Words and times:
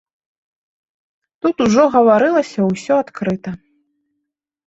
Тут 1.45 1.55
ужо 1.65 1.83
гаварылася 1.95 2.59
ўсё 2.69 2.93
адкрыта. 3.03 3.51